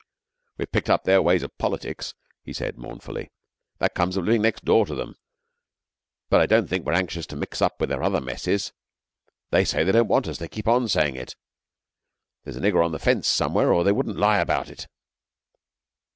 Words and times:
'We've 0.57 0.71
picked 0.71 0.89
up 0.89 1.03
their 1.03 1.21
ways 1.21 1.43
of 1.43 1.55
politics,' 1.59 2.15
he 2.43 2.53
said 2.53 2.75
mournfully. 2.75 3.29
'That 3.77 3.93
comes 3.93 4.17
of 4.17 4.25
living 4.25 4.41
next 4.41 4.65
door 4.65 4.83
to 4.87 4.95
them; 4.95 5.15
but 6.27 6.41
I 6.41 6.47
don't 6.47 6.67
think 6.67 6.87
we're 6.87 6.93
anxious 6.95 7.27
to 7.27 7.35
mix 7.35 7.61
up 7.61 7.79
with 7.79 7.89
their 7.89 8.01
other 8.01 8.19
messes. 8.19 8.73
They 9.51 9.63
say 9.63 9.83
they 9.83 9.91
don't 9.91 10.07
want 10.07 10.27
us. 10.27 10.39
They 10.39 10.47
keep 10.47 10.67
on 10.67 10.87
saying 10.87 11.17
it. 11.17 11.35
There's 12.43 12.57
a 12.57 12.61
nigger 12.61 12.83
on 12.83 12.93
the 12.93 12.97
fence 12.97 13.27
somewhere, 13.27 13.71
or 13.71 13.83
they 13.83 13.91
wouldn't 13.91 14.17
lie 14.17 14.39
about 14.39 14.71
it.' 14.71 14.87